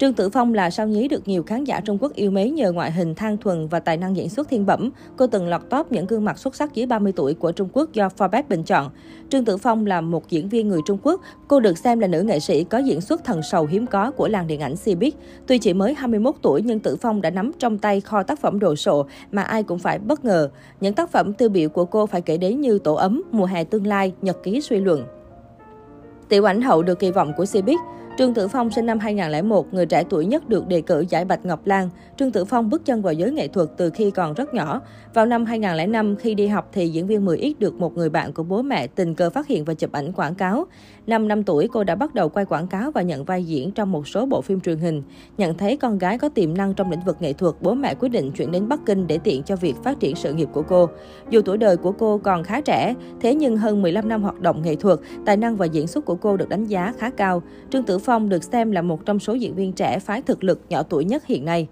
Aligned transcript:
Trương 0.00 0.14
Tử 0.14 0.28
Phong 0.28 0.54
là 0.54 0.70
sao 0.70 0.86
nhí 0.86 1.08
được 1.08 1.28
nhiều 1.28 1.42
khán 1.42 1.64
giả 1.64 1.80
Trung 1.80 1.98
Quốc 2.00 2.14
yêu 2.14 2.30
mến 2.30 2.54
nhờ 2.54 2.72
ngoại 2.72 2.92
hình 2.92 3.14
thang 3.14 3.36
thuần 3.36 3.68
và 3.68 3.80
tài 3.80 3.96
năng 3.96 4.16
diễn 4.16 4.28
xuất 4.28 4.48
thiên 4.48 4.66
bẩm. 4.66 4.90
Cô 5.16 5.26
từng 5.26 5.48
lọt 5.48 5.60
top 5.70 5.92
những 5.92 6.06
gương 6.06 6.24
mặt 6.24 6.38
xuất 6.38 6.54
sắc 6.54 6.74
dưới 6.74 6.86
30 6.86 7.12
tuổi 7.16 7.34
của 7.34 7.52
Trung 7.52 7.68
Quốc 7.72 7.92
do 7.92 8.08
Forbes 8.18 8.42
bình 8.48 8.62
chọn. 8.62 8.90
Trương 9.28 9.44
Tử 9.44 9.56
Phong 9.56 9.86
là 9.86 10.00
một 10.00 10.30
diễn 10.30 10.48
viên 10.48 10.68
người 10.68 10.80
Trung 10.86 10.98
Quốc. 11.02 11.20
Cô 11.48 11.60
được 11.60 11.78
xem 11.78 12.00
là 12.00 12.06
nữ 12.06 12.22
nghệ 12.22 12.40
sĩ 12.40 12.64
có 12.64 12.78
diễn 12.78 13.00
xuất 13.00 13.24
thần 13.24 13.42
sầu 13.42 13.66
hiếm 13.66 13.86
có 13.86 14.10
của 14.10 14.28
làng 14.28 14.46
điện 14.46 14.60
ảnh 14.60 14.74
Cbiz. 14.74 15.10
Tuy 15.46 15.58
chỉ 15.58 15.72
mới 15.72 15.94
21 15.94 16.34
tuổi 16.42 16.62
nhưng 16.62 16.80
Tử 16.80 16.96
Phong 16.96 17.22
đã 17.22 17.30
nắm 17.30 17.52
trong 17.58 17.78
tay 17.78 18.00
kho 18.00 18.22
tác 18.22 18.40
phẩm 18.40 18.58
đồ 18.58 18.76
sộ 18.76 19.06
mà 19.32 19.42
ai 19.42 19.62
cũng 19.62 19.78
phải 19.78 19.98
bất 19.98 20.24
ngờ. 20.24 20.50
Những 20.80 20.94
tác 20.94 21.10
phẩm 21.10 21.32
tiêu 21.32 21.48
biểu 21.48 21.68
của 21.68 21.84
cô 21.84 22.06
phải 22.06 22.20
kể 22.20 22.36
đến 22.36 22.60
như 22.60 22.78
Tổ 22.78 22.94
ấm, 22.94 23.22
Mùa 23.32 23.46
hè 23.46 23.64
tương 23.64 23.86
lai, 23.86 24.12
Nhật 24.22 24.42
ký 24.42 24.60
suy 24.60 24.80
luận. 24.80 25.04
Tiểu 26.28 26.48
ảnh 26.48 26.62
hậu 26.62 26.82
được 26.82 26.98
kỳ 26.98 27.10
vọng 27.10 27.32
của 27.36 27.44
Cbiz 27.44 27.78
Trương 28.18 28.34
Tử 28.34 28.48
Phong 28.48 28.70
sinh 28.70 28.86
năm 28.86 28.98
2001, 28.98 29.74
người 29.74 29.86
trẻ 29.86 30.04
tuổi 30.10 30.26
nhất 30.26 30.48
được 30.48 30.66
đề 30.68 30.80
cử 30.80 31.04
giải 31.08 31.24
Bạch 31.24 31.46
Ngọc 31.46 31.66
Lan. 31.66 31.88
Trương 32.16 32.32
Tử 32.32 32.44
Phong 32.44 32.70
bước 32.70 32.84
chân 32.84 33.02
vào 33.02 33.12
giới 33.12 33.30
nghệ 33.30 33.48
thuật 33.48 33.68
từ 33.76 33.90
khi 33.90 34.10
còn 34.10 34.34
rất 34.34 34.54
nhỏ. 34.54 34.80
Vào 35.14 35.26
năm 35.26 35.44
2005, 35.44 36.16
khi 36.16 36.34
đi 36.34 36.46
học 36.46 36.68
thì 36.72 36.88
diễn 36.88 37.06
viên 37.06 37.26
10X 37.26 37.54
được 37.58 37.74
một 37.74 37.96
người 37.96 38.10
bạn 38.10 38.32
của 38.32 38.42
bố 38.42 38.62
mẹ 38.62 38.86
tình 38.86 39.14
cờ 39.14 39.30
phát 39.30 39.46
hiện 39.46 39.64
và 39.64 39.74
chụp 39.74 39.92
ảnh 39.92 40.12
quảng 40.12 40.34
cáo. 40.34 40.66
Năm 41.06 41.28
năm 41.28 41.42
tuổi, 41.42 41.68
cô 41.72 41.84
đã 41.84 41.94
bắt 41.94 42.14
đầu 42.14 42.28
quay 42.28 42.44
quảng 42.44 42.66
cáo 42.66 42.90
và 42.90 43.02
nhận 43.02 43.24
vai 43.24 43.44
diễn 43.44 43.70
trong 43.70 43.92
một 43.92 44.08
số 44.08 44.26
bộ 44.26 44.40
phim 44.40 44.60
truyền 44.60 44.78
hình. 44.78 45.02
Nhận 45.38 45.54
thấy 45.54 45.76
con 45.76 45.98
gái 45.98 46.18
có 46.18 46.28
tiềm 46.28 46.56
năng 46.56 46.74
trong 46.74 46.90
lĩnh 46.90 47.04
vực 47.06 47.16
nghệ 47.20 47.32
thuật, 47.32 47.54
bố 47.60 47.74
mẹ 47.74 47.94
quyết 47.94 48.08
định 48.08 48.30
chuyển 48.30 48.52
đến 48.52 48.68
Bắc 48.68 48.80
Kinh 48.86 49.06
để 49.06 49.18
tiện 49.18 49.42
cho 49.42 49.56
việc 49.56 49.74
phát 49.84 50.00
triển 50.00 50.16
sự 50.16 50.32
nghiệp 50.32 50.48
của 50.52 50.62
cô. 50.62 50.88
Dù 51.30 51.40
tuổi 51.44 51.58
đời 51.58 51.76
của 51.76 51.92
cô 51.92 52.18
còn 52.18 52.44
khá 52.44 52.60
trẻ, 52.60 52.94
thế 53.20 53.34
nhưng 53.34 53.56
hơn 53.56 53.82
15 53.82 54.08
năm 54.08 54.22
hoạt 54.22 54.40
động 54.40 54.62
nghệ 54.62 54.74
thuật, 54.76 54.98
tài 55.26 55.36
năng 55.36 55.56
và 55.56 55.66
diễn 55.66 55.86
xuất 55.86 56.04
của 56.04 56.14
cô 56.14 56.36
được 56.36 56.48
đánh 56.48 56.66
giá 56.66 56.92
khá 56.98 57.10
cao. 57.10 57.42
Trương 57.70 57.84
Tử 57.84 57.98
Phong 58.00 58.28
được 58.28 58.44
xem 58.44 58.70
là 58.70 58.82
một 58.82 59.06
trong 59.06 59.18
số 59.18 59.34
diễn 59.34 59.54
viên 59.54 59.72
trẻ 59.72 59.98
phái 59.98 60.22
thực 60.22 60.44
lực 60.44 60.60
nhỏ 60.68 60.82
tuổi 60.82 61.04
nhất 61.04 61.26
hiện 61.26 61.44
nay. 61.44 61.68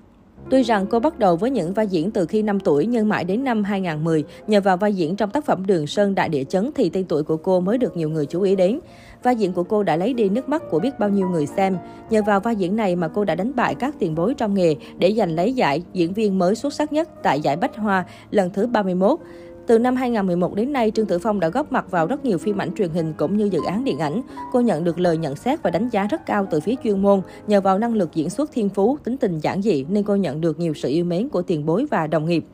Tuy 0.50 0.62
rằng 0.62 0.86
cô 0.86 1.00
bắt 1.00 1.18
đầu 1.18 1.36
với 1.36 1.50
những 1.50 1.72
vai 1.72 1.86
diễn 1.86 2.10
từ 2.10 2.26
khi 2.26 2.42
5 2.42 2.60
tuổi 2.60 2.86
nhưng 2.86 3.08
mãi 3.08 3.24
đến 3.24 3.44
năm 3.44 3.64
2010, 3.64 4.24
nhờ 4.46 4.60
vào 4.60 4.76
vai 4.76 4.94
diễn 4.94 5.16
trong 5.16 5.30
tác 5.30 5.44
phẩm 5.44 5.66
Đường 5.66 5.86
Sơn 5.86 6.14
Đại 6.14 6.28
Địa 6.28 6.44
Chấn 6.44 6.70
thì 6.74 6.88
tên 6.88 7.04
tuổi 7.04 7.22
của 7.22 7.36
cô 7.36 7.60
mới 7.60 7.78
được 7.78 7.96
nhiều 7.96 8.08
người 8.08 8.26
chú 8.26 8.42
ý 8.42 8.56
đến. 8.56 8.80
Vai 9.22 9.36
diễn 9.36 9.52
của 9.52 9.62
cô 9.62 9.82
đã 9.82 9.96
lấy 9.96 10.14
đi 10.14 10.28
nước 10.28 10.48
mắt 10.48 10.62
của 10.70 10.78
biết 10.78 10.98
bao 10.98 11.08
nhiêu 11.08 11.28
người 11.28 11.46
xem. 11.46 11.76
Nhờ 12.10 12.22
vào 12.22 12.40
vai 12.40 12.56
diễn 12.56 12.76
này 12.76 12.96
mà 12.96 13.08
cô 13.08 13.24
đã 13.24 13.34
đánh 13.34 13.52
bại 13.56 13.74
các 13.74 13.94
tiền 13.98 14.14
bối 14.14 14.34
trong 14.34 14.54
nghề 14.54 14.74
để 14.98 15.14
giành 15.16 15.34
lấy 15.34 15.52
giải 15.52 15.82
diễn 15.92 16.12
viên 16.12 16.38
mới 16.38 16.54
xuất 16.54 16.74
sắc 16.74 16.92
nhất 16.92 17.08
tại 17.22 17.40
giải 17.40 17.56
Bách 17.56 17.76
Hoa 17.76 18.04
lần 18.30 18.50
thứ 18.50 18.66
31. 18.66 19.20
Từ 19.68 19.78
năm 19.78 19.96
2011 19.96 20.54
đến 20.54 20.72
nay, 20.72 20.92
Trương 20.94 21.06
Tử 21.06 21.18
Phong 21.18 21.40
đã 21.40 21.48
góp 21.48 21.72
mặt 21.72 21.90
vào 21.90 22.06
rất 22.06 22.24
nhiều 22.24 22.38
phim 22.38 22.58
ảnh 22.58 22.74
truyền 22.74 22.90
hình 22.90 23.12
cũng 23.16 23.36
như 23.36 23.44
dự 23.44 23.60
án 23.66 23.84
điện 23.84 23.98
ảnh. 23.98 24.22
Cô 24.52 24.60
nhận 24.60 24.84
được 24.84 25.00
lời 25.00 25.16
nhận 25.16 25.36
xét 25.36 25.62
và 25.62 25.70
đánh 25.70 25.88
giá 25.88 26.06
rất 26.06 26.26
cao 26.26 26.46
từ 26.50 26.60
phía 26.60 26.74
chuyên 26.84 27.02
môn. 27.02 27.20
Nhờ 27.46 27.60
vào 27.60 27.78
năng 27.78 27.94
lực 27.94 28.14
diễn 28.14 28.30
xuất 28.30 28.52
thiên 28.52 28.68
phú, 28.68 28.98
tính 29.04 29.16
tình 29.16 29.38
giản 29.38 29.62
dị 29.62 29.84
nên 29.88 30.04
cô 30.04 30.16
nhận 30.16 30.40
được 30.40 30.58
nhiều 30.58 30.74
sự 30.74 30.88
yêu 30.88 31.04
mến 31.04 31.28
của 31.28 31.42
tiền 31.42 31.66
bối 31.66 31.86
và 31.90 32.06
đồng 32.06 32.26
nghiệp. 32.26 32.44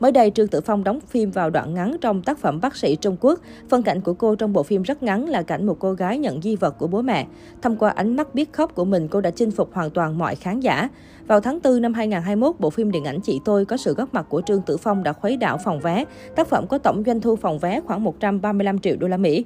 Mới 0.00 0.12
đây, 0.12 0.30
Trương 0.30 0.48
Tử 0.48 0.60
Phong 0.60 0.84
đóng 0.84 1.00
phim 1.00 1.30
vào 1.30 1.50
đoạn 1.50 1.74
ngắn 1.74 1.96
trong 2.00 2.22
tác 2.22 2.38
phẩm 2.38 2.60
Bác 2.60 2.76
sĩ 2.76 2.96
Trung 2.96 3.16
Quốc. 3.20 3.40
Phân 3.68 3.82
cảnh 3.82 4.00
của 4.00 4.14
cô 4.14 4.34
trong 4.34 4.52
bộ 4.52 4.62
phim 4.62 4.82
rất 4.82 5.02
ngắn 5.02 5.28
là 5.28 5.42
cảnh 5.42 5.66
một 5.66 5.76
cô 5.78 5.92
gái 5.92 6.18
nhận 6.18 6.42
di 6.42 6.56
vật 6.56 6.78
của 6.78 6.86
bố 6.86 7.02
mẹ. 7.02 7.26
Thông 7.62 7.76
qua 7.76 7.90
ánh 7.90 8.16
mắt 8.16 8.34
biết 8.34 8.52
khóc 8.52 8.74
của 8.74 8.84
mình, 8.84 9.08
cô 9.08 9.20
đã 9.20 9.30
chinh 9.30 9.50
phục 9.50 9.74
hoàn 9.74 9.90
toàn 9.90 10.18
mọi 10.18 10.34
khán 10.34 10.60
giả. 10.60 10.88
Vào 11.26 11.40
tháng 11.40 11.58
4 11.64 11.82
năm 11.82 11.94
2021, 11.94 12.60
bộ 12.60 12.70
phim 12.70 12.90
điện 12.90 13.04
ảnh 13.04 13.20
Chị 13.20 13.40
Tôi 13.44 13.64
có 13.64 13.76
sự 13.76 13.94
góp 13.94 14.14
mặt 14.14 14.26
của 14.28 14.42
Trương 14.46 14.62
Tử 14.62 14.76
Phong 14.76 15.02
đã 15.02 15.12
khuấy 15.12 15.36
đảo 15.36 15.58
phòng 15.64 15.80
vé. 15.80 16.04
Tác 16.36 16.48
phẩm 16.48 16.66
có 16.66 16.78
tổng 16.78 17.02
doanh 17.06 17.20
thu 17.20 17.36
phòng 17.36 17.58
vé 17.58 17.80
khoảng 17.80 18.04
135 18.04 18.78
triệu 18.78 18.96
đô 18.96 19.08
la 19.08 19.16
Mỹ. 19.16 19.44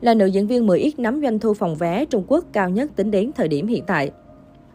Là 0.00 0.14
nữ 0.14 0.26
diễn 0.26 0.46
viên 0.46 0.66
10X 0.66 0.90
nắm 0.96 1.20
doanh 1.22 1.38
thu 1.38 1.54
phòng 1.54 1.74
vé 1.74 2.04
Trung 2.04 2.24
Quốc 2.26 2.44
cao 2.52 2.70
nhất 2.70 2.90
tính 2.96 3.10
đến 3.10 3.30
thời 3.36 3.48
điểm 3.48 3.66
hiện 3.66 3.84
tại. 3.86 4.10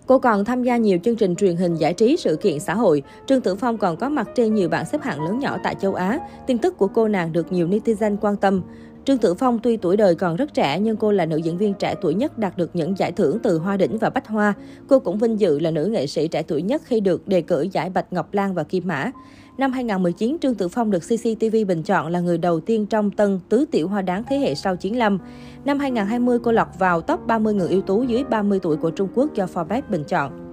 Cô 0.09 0.19
còn 0.19 0.45
tham 0.45 0.63
gia 0.63 0.77
nhiều 0.77 0.99
chương 1.03 1.15
trình 1.15 1.35
truyền 1.35 1.55
hình 1.55 1.75
giải 1.75 1.93
trí, 1.93 2.17
sự 2.17 2.35
kiện 2.35 2.59
xã 2.59 2.73
hội. 2.73 3.03
Trương 3.25 3.41
Tử 3.41 3.55
Phong 3.55 3.77
còn 3.77 3.97
có 3.97 4.09
mặt 4.09 4.27
trên 4.35 4.55
nhiều 4.55 4.69
bảng 4.69 4.85
xếp 4.85 5.01
hạng 5.01 5.23
lớn 5.23 5.39
nhỏ 5.39 5.57
tại 5.63 5.75
châu 5.75 5.93
Á. 5.93 6.19
Tin 6.47 6.57
tức 6.57 6.77
của 6.77 6.87
cô 6.87 7.07
nàng 7.07 7.31
được 7.33 7.51
nhiều 7.51 7.67
netizen 7.67 8.17
quan 8.21 8.35
tâm. 8.35 8.61
Trương 9.09 9.17
Tử 9.17 9.33
Phong 9.33 9.59
tuy 9.59 9.77
tuổi 9.77 9.97
đời 9.97 10.15
còn 10.15 10.35
rất 10.35 10.53
trẻ 10.53 10.79
nhưng 10.79 10.97
cô 10.97 11.11
là 11.11 11.25
nữ 11.25 11.37
diễn 11.37 11.57
viên 11.57 11.73
trẻ 11.73 11.95
tuổi 12.01 12.13
nhất 12.13 12.37
đạt 12.37 12.57
được 12.57 12.69
những 12.73 12.97
giải 12.97 13.11
thưởng 13.11 13.39
từ 13.43 13.57
Hoa 13.57 13.77
Đỉnh 13.77 13.97
và 13.97 14.09
Bách 14.09 14.27
Hoa. 14.27 14.53
Cô 14.87 14.99
cũng 14.99 15.17
vinh 15.17 15.39
dự 15.39 15.59
là 15.59 15.71
nữ 15.71 15.85
nghệ 15.85 16.07
sĩ 16.07 16.27
trẻ 16.27 16.43
tuổi 16.43 16.61
nhất 16.61 16.81
khi 16.85 16.99
được 16.99 17.27
đề 17.27 17.41
cử 17.41 17.67
giải 17.71 17.89
Bạch 17.89 18.13
Ngọc 18.13 18.33
Lan 18.33 18.53
và 18.53 18.63
Kim 18.63 18.87
Mã. 18.87 19.11
Năm 19.57 19.71
2019, 19.71 20.37
Trương 20.41 20.55
Tử 20.55 20.67
Phong 20.67 20.91
được 20.91 20.99
CCTV 20.99 21.55
bình 21.67 21.83
chọn 21.83 22.11
là 22.11 22.19
người 22.19 22.37
đầu 22.37 22.59
tiên 22.59 22.85
trong 22.85 23.11
tân 23.11 23.39
tứ 23.49 23.65
tiểu 23.71 23.87
hoa 23.87 24.01
đáng 24.01 24.23
thế 24.29 24.37
hệ 24.37 24.55
sau 24.55 24.75
chiến 24.75 24.97
lâm. 24.97 25.17
Năm 25.65 25.79
2020, 25.79 26.39
cô 26.43 26.51
lọt 26.51 26.67
vào 26.79 27.01
top 27.01 27.19
30 27.27 27.53
người 27.53 27.69
ưu 27.69 27.81
tú 27.81 28.03
dưới 28.03 28.23
30 28.23 28.59
tuổi 28.59 28.77
của 28.77 28.91
Trung 28.91 29.09
Quốc 29.15 29.33
do 29.35 29.45
Forbes 29.45 29.81
bình 29.89 30.03
chọn 30.03 30.48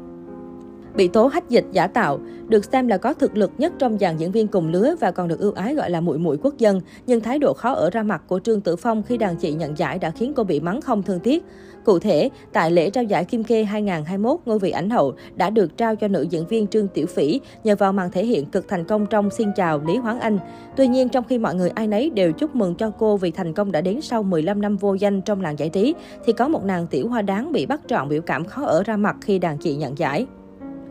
bị 0.96 1.08
tố 1.08 1.26
hách 1.26 1.50
dịch 1.50 1.64
giả 1.72 1.86
tạo, 1.86 2.18
được 2.48 2.64
xem 2.64 2.88
là 2.88 2.98
có 2.98 3.14
thực 3.14 3.36
lực 3.36 3.52
nhất 3.58 3.72
trong 3.78 3.98
dàn 3.98 4.16
diễn 4.16 4.32
viên 4.32 4.48
cùng 4.48 4.68
lứa 4.68 4.94
và 5.00 5.10
còn 5.10 5.28
được 5.28 5.40
ưu 5.40 5.52
ái 5.52 5.74
gọi 5.74 5.90
là 5.90 6.00
muội 6.00 6.18
muội 6.18 6.38
quốc 6.42 6.58
dân, 6.58 6.80
nhưng 7.06 7.20
thái 7.20 7.38
độ 7.38 7.52
khó 7.52 7.72
ở 7.72 7.90
ra 7.90 8.02
mặt 8.02 8.22
của 8.26 8.38
Trương 8.38 8.60
Tử 8.60 8.76
Phong 8.76 9.02
khi 9.02 9.16
đàn 9.16 9.36
chị 9.36 9.52
nhận 9.52 9.78
giải 9.78 9.98
đã 9.98 10.10
khiến 10.10 10.32
cô 10.36 10.44
bị 10.44 10.60
mắng 10.60 10.80
không 10.80 11.02
thương 11.02 11.20
tiếc. 11.20 11.44
Cụ 11.84 11.98
thể, 11.98 12.30
tại 12.52 12.70
lễ 12.70 12.90
trao 12.90 13.04
giải 13.04 13.24
Kim 13.24 13.44
Kê 13.44 13.64
2021, 13.64 14.40
ngôi 14.46 14.58
vị 14.58 14.70
ảnh 14.70 14.90
hậu 14.90 15.14
đã 15.36 15.50
được 15.50 15.76
trao 15.76 15.96
cho 15.96 16.08
nữ 16.08 16.22
diễn 16.30 16.46
viên 16.46 16.66
Trương 16.66 16.88
Tiểu 16.88 17.06
Phỉ 17.06 17.40
nhờ 17.64 17.76
vào 17.76 17.92
màn 17.92 18.10
thể 18.10 18.26
hiện 18.26 18.46
cực 18.46 18.68
thành 18.68 18.84
công 18.84 19.06
trong 19.06 19.30
Xin 19.30 19.48
chào 19.56 19.80
Lý 19.86 19.96
Hoáng 19.96 20.20
Anh. 20.20 20.38
Tuy 20.76 20.88
nhiên, 20.88 21.08
trong 21.08 21.24
khi 21.28 21.38
mọi 21.38 21.54
người 21.54 21.70
ai 21.70 21.86
nấy 21.86 22.10
đều 22.10 22.32
chúc 22.32 22.54
mừng 22.54 22.74
cho 22.74 22.90
cô 22.90 23.16
vì 23.16 23.30
thành 23.30 23.52
công 23.52 23.72
đã 23.72 23.80
đến 23.80 24.00
sau 24.00 24.22
15 24.22 24.62
năm 24.62 24.76
vô 24.76 24.94
danh 24.94 25.22
trong 25.22 25.40
làng 25.40 25.58
giải 25.58 25.68
trí, 25.68 25.94
thì 26.24 26.32
có 26.32 26.48
một 26.48 26.64
nàng 26.64 26.86
tiểu 26.86 27.08
hoa 27.08 27.22
đáng 27.22 27.52
bị 27.52 27.66
bắt 27.66 27.80
trọn 27.86 28.08
biểu 28.08 28.22
cảm 28.22 28.44
khó 28.44 28.64
ở 28.64 28.82
ra 28.82 28.96
mặt 28.96 29.16
khi 29.20 29.38
đàn 29.38 29.58
chị 29.58 29.76
nhận 29.76 29.98
giải. 29.98 30.26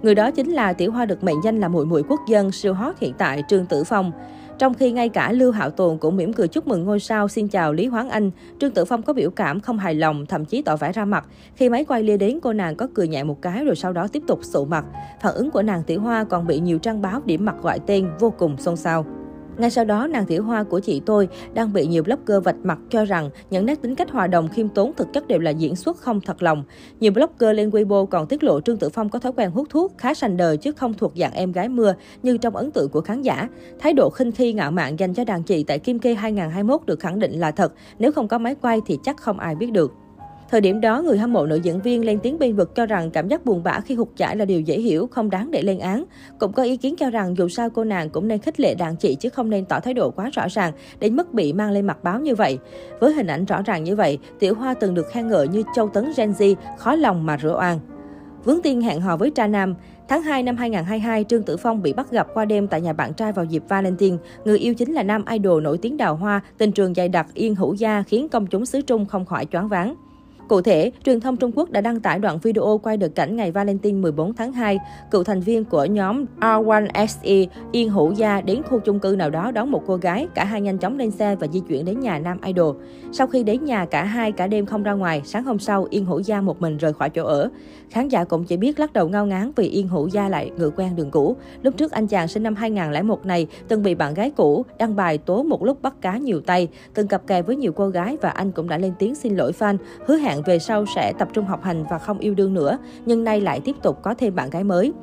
Người 0.06 0.16
đó 0.16 0.32
chính 0.32 0.52
là 0.52 0.74
Tiểu 0.74 0.92
Hoa 0.92 1.06
được 1.06 1.24
mệnh 1.24 1.36
danh 1.44 1.60
là 1.60 1.68
muội 1.68 1.86
muội 1.86 2.04
quốc 2.10 2.20
dân 2.28 2.52
siêu 2.52 2.74
hot 2.74 3.00
hiện 3.00 3.14
tại 3.18 3.44
Trương 3.48 3.66
Tử 3.66 3.84
Phong. 3.84 4.12
Trong 4.60 4.74
khi 4.74 4.92
ngay 4.92 5.10
cả 5.10 5.32
Lưu 5.32 5.52
Hạo 5.52 5.70
Tồn 5.70 5.98
cũng 5.98 6.18
mỉm 6.18 6.34
cười 6.34 6.48
chúc 6.48 6.68
mừng 6.68 6.84
ngôi 6.84 7.00
sao 7.00 7.28
xin 7.28 7.48
chào 7.48 7.74
Lý 7.74 7.86
Hoáng 7.88 8.10
Anh, 8.10 8.32
Trương 8.60 8.72
Tử 8.72 8.86
Phong 8.86 9.02
có 9.02 9.14
biểu 9.14 9.30
cảm 9.30 9.60
không 9.60 9.78
hài 9.78 9.96
lòng, 9.96 10.26
thậm 10.26 10.46
chí 10.46 10.62
tỏ 10.62 10.78
vẻ 10.78 10.92
ra 10.92 11.06
mặt. 11.06 11.26
Khi 11.56 11.70
máy 11.70 11.86
quay 11.86 12.04
lia 12.04 12.18
đến, 12.18 12.40
cô 12.42 12.54
nàng 12.54 12.76
có 12.76 12.88
cười 12.94 13.08
nhẹ 13.08 13.24
một 13.24 13.42
cái 13.42 13.66
rồi 13.66 13.76
sau 13.76 13.94
đó 13.94 14.08
tiếp 14.08 14.24
tục 14.28 14.40
sụ 14.44 14.66
mặt. 14.66 14.86
Phản 15.22 15.36
ứng 15.36 15.52
của 15.52 15.62
nàng 15.62 15.84
Tiểu 15.84 16.02
Hoa 16.02 16.24
còn 16.24 16.48
bị 16.48 16.60
nhiều 16.60 16.80
trang 16.80 17.02
báo 17.02 17.22
điểm 17.26 17.46
mặt 17.46 17.56
gọi 17.62 17.80
tên 17.80 18.10
vô 18.20 18.34
cùng 18.38 18.58
xôn 18.58 18.76
xao. 18.76 19.06
Ngay 19.58 19.70
sau 19.70 19.86
đó, 19.86 20.08
nàng 20.08 20.26
tiểu 20.26 20.44
hoa 20.44 20.64
của 20.64 20.80
chị 20.80 21.02
tôi 21.06 21.28
đang 21.54 21.74
bị 21.74 21.88
nhiều 21.88 22.04
blogger 22.04 22.44
vạch 22.44 22.56
mặt 22.64 22.80
cho 22.90 23.06
rằng 23.06 23.30
những 23.50 23.66
nét 23.66 23.82
tính 23.82 23.96
cách 23.96 24.12
hòa 24.12 24.28
đồng 24.28 24.48
khiêm 24.48 24.70
tốn 24.70 24.92
thực 24.98 25.14
chất 25.14 25.28
đều 25.28 25.40
là 25.40 25.52
diễn 25.52 25.76
xuất 25.76 25.98
không 25.98 26.22
thật 26.22 26.44
lòng. 26.44 26.64
Nhiều 27.00 27.12
blogger 27.12 27.56
lên 27.56 27.70
Weibo 27.70 28.06
còn 28.06 28.28
tiết 28.28 28.44
lộ 28.44 28.62
Trương 28.62 28.78
Tử 28.78 28.90
Phong 28.90 29.10
có 29.10 29.20
thói 29.20 29.32
quen 29.32 29.52
hút 29.52 29.68
thuốc, 29.70 29.94
khá 29.98 30.14
sành 30.14 30.38
đời 30.38 30.58
chứ 30.58 30.72
không 30.72 30.94
thuộc 30.94 31.14
dạng 31.16 31.34
em 31.34 31.52
gái 31.52 31.70
mưa 31.70 31.94
như 32.24 32.38
trong 32.38 32.56
ấn 32.56 32.72
tượng 32.72 32.90
của 32.90 33.02
khán 33.02 33.22
giả. 33.22 33.50
Thái 33.80 33.94
độ 33.94 34.10
khinh 34.10 34.32
khi 34.32 34.54
ngạo 34.54 34.72
mạn 34.72 35.00
dành 35.00 35.14
cho 35.14 35.24
đàn 35.24 35.44
chị 35.44 35.64
tại 35.64 35.80
Kim 35.80 36.00
Kê 36.00 36.14
2021 36.14 36.82
được 36.86 37.00
khẳng 37.00 37.20
định 37.20 37.40
là 37.40 37.52
thật, 37.52 37.74
nếu 38.00 38.12
không 38.12 38.28
có 38.28 38.38
máy 38.38 38.56
quay 38.62 38.82
thì 38.86 39.00
chắc 39.04 39.18
không 39.18 39.40
ai 39.40 39.56
biết 39.56 39.72
được. 39.72 39.92
Thời 40.56 40.62
điểm 40.62 40.82
đó, 40.82 41.02
người 41.02 41.18
hâm 41.18 41.34
mộ 41.34 41.46
nữ 41.46 41.56
diễn 41.56 41.82
viên 41.82 42.06
lên 42.06 42.20
tiếng 42.20 42.40
bên 42.40 42.56
vực 42.56 42.76
cho 42.76 42.86
rằng 42.86 43.12
cảm 43.12 43.28
giác 43.28 43.46
buồn 43.46 43.64
bã 43.64 43.80
khi 43.80 43.96
hụt 43.96 44.08
giải 44.18 44.36
là 44.36 44.46
điều 44.46 44.62
dễ 44.62 44.80
hiểu, 44.80 45.08
không 45.08 45.30
đáng 45.30 45.52
để 45.52 45.62
lên 45.62 45.80
án. 45.80 46.04
Cũng 46.40 46.54
có 46.54 46.64
ý 46.64 46.78
kiến 46.78 46.96
cho 46.96 47.10
rằng 47.10 47.38
dù 47.38 47.50
sao 47.50 47.70
cô 47.70 47.84
nàng 47.84 48.10
cũng 48.10 48.28
nên 48.28 48.40
khích 48.40 48.60
lệ 48.60 48.76
đàn 48.76 48.96
chị 48.96 49.16
chứ 49.16 49.30
không 49.30 49.50
nên 49.50 49.66
tỏ 49.66 49.80
thái 49.80 49.94
độ 49.94 50.12
quá 50.12 50.30
rõ 50.34 50.48
ràng 50.50 50.74
đến 51.00 51.16
mức 51.16 51.34
bị 51.34 51.54
mang 51.54 51.72
lên 51.72 51.88
mặt 51.88 52.04
báo 52.04 52.20
như 52.20 52.36
vậy. 52.36 52.58
Với 53.00 53.14
hình 53.14 53.28
ảnh 53.28 53.46
rõ 53.46 53.62
ràng 53.62 53.84
như 53.84 53.96
vậy, 53.96 54.18
Tiểu 54.40 54.56
Hoa 54.56 54.74
từng 54.74 54.94
được 54.94 55.10
khen 55.10 55.28
ngợi 55.28 55.48
như 55.48 55.64
châu 55.76 55.88
tấn 55.88 56.12
Gen 56.18 56.32
Z, 56.32 56.56
khó 56.78 56.96
lòng 56.96 57.26
mà 57.26 57.38
rửa 57.42 57.58
oan. 57.58 57.80
Vướng 58.44 58.62
tiên 58.62 58.82
hẹn 58.82 59.02
hò 59.02 59.18
với 59.18 59.32
tra 59.32 59.48
nam, 59.48 59.76
Tháng 60.08 60.22
2 60.22 60.44
năm 60.44 60.58
2022, 60.58 61.24
Trương 61.24 61.44
Tử 61.44 61.58
Phong 61.58 61.82
bị 61.82 61.94
bắt 61.94 62.12
gặp 62.12 62.28
qua 62.34 62.46
đêm 62.46 62.68
tại 62.68 62.82
nhà 62.82 62.94
bạn 62.94 63.14
trai 63.14 63.32
vào 63.32 63.46
dịp 63.46 63.64
Valentine. 63.70 64.18
Người 64.46 64.60
yêu 64.60 64.74
chính 64.74 64.94
là 64.94 65.04
nam 65.04 65.26
idol 65.32 65.64
nổi 65.64 65.78
tiếng 65.78 65.98
đào 65.98 66.16
hoa, 66.16 66.42
tình 66.58 66.72
trường 66.72 66.94
dày 66.94 67.10
đặc 67.10 67.28
Yên 67.34 67.56
Hữu 67.56 67.74
Gia 67.74 68.04
khiến 68.04 68.30
công 68.30 68.48
chúng 68.48 68.66
xứ 68.66 68.82
Trung 68.82 69.06
không 69.06 69.26
khỏi 69.26 69.46
choáng 69.52 69.68
váng. 69.68 69.96
Cụ 70.48 70.62
thể, 70.62 70.92
truyền 71.06 71.20
thông 71.20 71.38
Trung 71.38 71.52
Quốc 71.56 71.72
đã 71.72 71.82
đăng 71.82 72.00
tải 72.00 72.20
đoạn 72.20 72.40
video 72.44 72.80
quay 72.84 72.98
được 72.98 73.16
cảnh 73.16 73.36
ngày 73.36 73.52
Valentine 73.52 74.00
14 74.00 74.34
tháng 74.34 74.52
2. 74.52 74.80
Cựu 75.12 75.24
thành 75.24 75.40
viên 75.40 75.66
của 75.66 75.86
nhóm 75.86 76.26
R1SE 76.40 77.48
Yên 77.72 77.90
Hữu 77.90 78.12
Gia 78.12 78.42
đến 78.42 78.62
khu 78.64 78.80
chung 78.80 79.00
cư 79.00 79.16
nào 79.18 79.30
đó 79.30 79.52
đón 79.52 79.72
một 79.72 79.84
cô 79.88 79.96
gái. 79.96 80.28
Cả 80.36 80.46
hai 80.46 80.62
nhanh 80.62 80.78
chóng 80.78 80.98
lên 80.98 81.12
xe 81.12 81.36
và 81.36 81.48
di 81.48 81.60
chuyển 81.60 81.86
đến 81.86 82.00
nhà 82.00 82.20
nam 82.20 82.42
idol. 82.42 82.76
Sau 83.12 83.28
khi 83.28 83.44
đến 83.44 83.66
nhà, 83.66 83.86
cả 83.86 84.04
hai 84.04 84.32
cả 84.32 84.48
đêm 84.48 84.66
không 84.66 84.84
ra 84.84 84.94
ngoài. 84.94 85.22
Sáng 85.26 85.44
hôm 85.44 85.60
sau, 85.60 85.88
Yên 85.90 86.06
Hữu 86.06 86.20
Gia 86.20 86.42
một 86.42 86.62
mình 86.62 86.78
rời 86.78 86.94
khỏi 86.94 87.10
chỗ 87.10 87.26
ở. 87.26 87.50
Khán 87.90 88.08
giả 88.08 88.24
cũng 88.24 88.44
chỉ 88.44 88.58
biết 88.58 88.80
lắc 88.80 88.94
đầu 88.94 89.10
ngao 89.10 89.26
ngán 89.26 89.52
vì 89.56 89.68
Yên 89.68 89.88
Hữu 89.88 90.08
Gia 90.08 90.30
lại 90.30 90.52
ngựa 90.58 90.70
quen 90.70 90.96
đường 90.96 91.12
cũ. 91.12 91.36
Lúc 91.62 91.78
trước 91.78 91.92
anh 91.92 92.08
chàng 92.08 92.28
sinh 92.28 92.44
năm 92.44 92.56
2001 92.56 93.26
này 93.26 93.48
từng 93.68 93.84
bị 93.84 93.96
bạn 93.96 94.14
gái 94.14 94.32
cũ 94.36 94.66
đăng 94.80 94.96
bài 94.96 95.18
tố 95.18 95.44
một 95.44 95.64
lúc 95.64 95.82
bắt 95.82 96.02
cá 96.02 96.18
nhiều 96.18 96.42
tay, 96.42 96.68
từng 96.94 97.08
cặp 97.08 97.28
kè 97.28 97.42
với 97.42 97.56
nhiều 97.56 97.72
cô 97.72 97.90
gái 97.90 98.18
và 98.22 98.30
anh 98.30 98.52
cũng 98.52 98.70
đã 98.70 98.78
lên 98.78 98.94
tiếng 99.00 99.16
xin 99.16 99.36
lỗi 99.36 99.52
fan, 99.60 99.78
hứa 100.06 100.18
hẹn 100.18 100.35
về 100.42 100.60
sau 100.60 100.86
sẽ 100.96 101.14
tập 101.20 101.28
trung 101.34 101.46
học 101.46 101.64
hành 101.64 101.86
và 101.90 101.98
không 101.98 102.20
yêu 102.20 102.34
đương 102.34 102.54
nữa, 102.54 102.78
nhưng 103.06 103.24
nay 103.24 103.42
lại 103.42 103.60
tiếp 103.60 103.76
tục 103.84 104.00
có 104.02 104.14
thêm 104.14 104.36
bạn 104.36 104.50
gái 104.50 104.64
mới. 104.64 104.94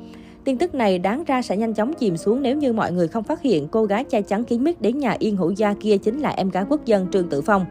Tin 0.43 0.57
tức 0.57 0.75
này 0.75 0.99
đáng 0.99 1.23
ra 1.23 1.41
sẽ 1.41 1.57
nhanh 1.57 1.73
chóng 1.73 1.93
chìm 1.93 2.17
xuống 2.17 2.41
nếu 2.41 2.57
như 2.57 2.73
mọi 2.73 2.91
người 2.91 3.07
không 3.07 3.23
phát 3.23 3.41
hiện 3.41 3.67
cô 3.67 3.85
gái 3.85 4.03
che 4.03 4.21
chắn 4.21 4.43
kín 4.43 4.63
mít 4.63 4.81
đến 4.81 4.99
nhà 4.99 5.15
Yên 5.19 5.35
Hữu 5.35 5.51
Gia 5.51 5.73
kia 5.73 5.97
chính 5.97 6.19
là 6.19 6.29
em 6.29 6.49
gái 6.49 6.65
quốc 6.69 6.85
dân 6.85 7.07
Trương 7.11 7.29
Tử 7.29 7.41
Phong. 7.41 7.65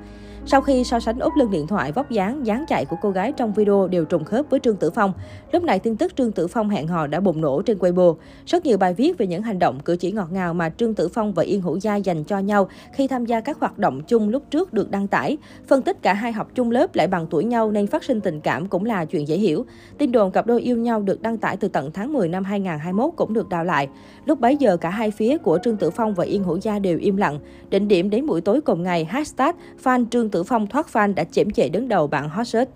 Sau 0.46 0.60
khi 0.60 0.84
so 0.84 1.00
sánh 1.00 1.18
ốp 1.18 1.32
lưng 1.36 1.50
điện 1.50 1.66
thoại, 1.66 1.92
vóc 1.92 2.10
dáng, 2.10 2.46
dáng 2.46 2.64
chạy 2.68 2.84
của 2.84 2.96
cô 3.02 3.10
gái 3.10 3.32
trong 3.32 3.52
video 3.52 3.88
đều 3.88 4.04
trùng 4.04 4.24
khớp 4.24 4.50
với 4.50 4.60
Trương 4.60 4.76
Tử 4.76 4.90
Phong. 4.90 5.12
Lúc 5.52 5.62
này 5.62 5.78
tin 5.78 5.96
tức 5.96 6.16
Trương 6.16 6.32
Tử 6.32 6.46
Phong 6.46 6.68
hẹn 6.68 6.88
hò 6.88 7.06
đã 7.06 7.20
bùng 7.20 7.40
nổ 7.40 7.62
trên 7.62 7.78
Weibo. 7.78 8.16
Rất 8.46 8.66
nhiều 8.66 8.78
bài 8.78 8.94
viết 8.94 9.18
về 9.18 9.26
những 9.26 9.42
hành 9.42 9.58
động 9.58 9.80
cử 9.80 9.96
chỉ 9.96 10.12
ngọt 10.12 10.28
ngào 10.32 10.54
mà 10.54 10.70
Trương 10.70 10.94
Tử 10.94 11.08
Phong 11.08 11.32
và 11.32 11.42
Yên 11.42 11.60
Hữu 11.60 11.76
Gia 11.76 11.96
dành 11.96 12.24
cho 12.24 12.38
nhau 12.38 12.68
khi 12.92 13.08
tham 13.08 13.26
gia 13.26 13.40
các 13.40 13.60
hoạt 13.60 13.78
động 13.78 14.02
chung 14.08 14.28
lúc 14.28 14.42
trước 14.50 14.72
được 14.72 14.90
đăng 14.90 15.06
tải. 15.06 15.38
Phân 15.68 15.82
tích 15.82 16.02
cả 16.02 16.14
hai 16.14 16.32
học 16.32 16.48
chung 16.54 16.70
lớp 16.70 16.94
lại 16.94 17.06
bằng 17.06 17.26
tuổi 17.30 17.44
nhau 17.44 17.70
nên 17.70 17.86
phát 17.86 18.04
sinh 18.04 18.20
tình 18.20 18.40
cảm 18.40 18.68
cũng 18.68 18.84
là 18.84 19.04
chuyện 19.04 19.28
dễ 19.28 19.36
hiểu. 19.36 19.64
Tin 19.98 20.12
đồn 20.12 20.30
cặp 20.30 20.46
đôi 20.46 20.60
yêu 20.60 20.76
nhau 20.76 21.00
được 21.00 21.22
đăng 21.22 21.38
tải 21.38 21.56
từ 21.56 21.68
tận 21.68 21.90
tháng 21.92 22.12
10 22.12 22.28
năm 22.28 22.44
2021 22.44 23.10
cũng 23.16 23.32
được 23.32 23.48
đào 23.48 23.64
lại. 23.64 23.88
Lúc 24.24 24.40
bấy 24.40 24.56
giờ 24.56 24.76
cả 24.76 24.90
hai 24.90 25.10
phía 25.10 25.38
của 25.38 25.58
Trương 25.64 25.76
Tử 25.76 25.90
Phong 25.90 26.14
và 26.14 26.24
Yên 26.24 26.44
Hữu 26.44 26.58
Gia 26.62 26.78
đều 26.78 26.98
im 26.98 27.16
lặng. 27.16 27.38
Định 27.70 27.88
điểm 27.88 28.10
đến 28.10 28.26
buổi 28.26 28.40
tối 28.40 28.60
cùng 28.60 28.82
ngày, 28.82 29.04
hashtag 29.04 29.56
fan 29.84 30.06
Trương 30.10 30.31
Tử 30.32 30.43
Phong 30.43 30.67
thoát 30.67 30.87
fan 30.93 31.14
đã 31.14 31.25
chễm 31.25 31.50
chệ 31.50 31.69
đứng 31.69 31.88
đầu 31.88 32.06
bảng 32.06 32.29
hot 32.29 32.46
search. 32.46 32.70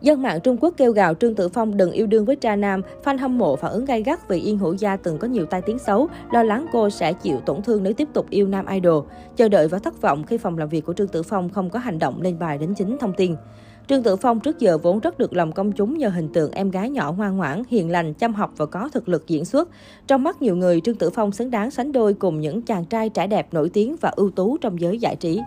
Dân 0.00 0.22
mạng 0.22 0.40
Trung 0.40 0.56
Quốc 0.60 0.74
kêu 0.76 0.92
gào 0.92 1.14
Trương 1.14 1.34
Tử 1.34 1.48
Phong 1.48 1.76
đừng 1.76 1.92
yêu 1.92 2.06
đương 2.06 2.24
với 2.24 2.36
tra 2.36 2.56
nam, 2.56 2.82
fan 3.04 3.18
hâm 3.18 3.38
mộ 3.38 3.56
phản 3.56 3.72
ứng 3.72 3.84
gay 3.84 4.02
gắt 4.02 4.28
vì 4.28 4.40
Yên 4.40 4.58
Hữu 4.58 4.74
Gia 4.74 4.96
từng 4.96 5.18
có 5.18 5.28
nhiều 5.28 5.46
tai 5.46 5.62
tiếng 5.62 5.78
xấu, 5.78 6.08
lo 6.32 6.42
lắng 6.42 6.66
cô 6.72 6.90
sẽ 6.90 7.12
chịu 7.12 7.40
tổn 7.40 7.62
thương 7.62 7.82
nếu 7.82 7.92
tiếp 7.92 8.08
tục 8.12 8.26
yêu 8.30 8.48
nam 8.48 8.66
idol. 8.66 9.04
Chờ 9.36 9.48
đợi 9.48 9.68
và 9.68 9.78
thất 9.78 10.00
vọng 10.00 10.24
khi 10.24 10.38
phòng 10.38 10.58
làm 10.58 10.68
việc 10.68 10.86
của 10.86 10.92
Trương 10.92 11.08
Tử 11.08 11.22
Phong 11.22 11.48
không 11.48 11.70
có 11.70 11.78
hành 11.78 11.98
động 11.98 12.22
lên 12.22 12.38
bài 12.38 12.58
đính 12.58 12.74
chính 12.74 12.98
thông 12.98 13.12
tin. 13.12 13.36
Trương 13.88 14.02
Tử 14.02 14.16
Phong 14.16 14.40
trước 14.40 14.58
giờ 14.58 14.78
vốn 14.78 15.00
rất 15.00 15.18
được 15.18 15.32
lòng 15.32 15.52
công 15.52 15.72
chúng 15.72 15.98
nhờ 15.98 16.08
hình 16.08 16.28
tượng 16.32 16.52
em 16.52 16.70
gái 16.70 16.90
nhỏ 16.90 17.12
ngoan 17.12 17.36
ngoãn, 17.36 17.62
hiền 17.68 17.90
lành, 17.90 18.14
chăm 18.14 18.34
học 18.34 18.52
và 18.56 18.66
có 18.66 18.88
thực 18.92 19.08
lực 19.08 19.28
diễn 19.28 19.44
xuất. 19.44 19.68
Trong 20.06 20.22
mắt 20.22 20.42
nhiều 20.42 20.56
người, 20.56 20.80
Trương 20.80 20.94
Tử 20.94 21.10
Phong 21.10 21.32
xứng 21.32 21.50
đáng 21.50 21.70
sánh 21.70 21.92
đôi 21.92 22.14
cùng 22.14 22.40
những 22.40 22.62
chàng 22.62 22.84
trai 22.84 23.08
trẻ 23.08 23.26
đẹp 23.26 23.48
nổi 23.52 23.68
tiếng 23.68 23.96
và 24.00 24.12
ưu 24.16 24.30
tú 24.30 24.56
trong 24.56 24.80
giới 24.80 24.98
giải 24.98 25.16
trí. 25.16 25.40